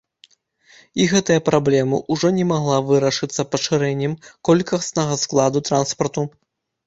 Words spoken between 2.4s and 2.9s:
магла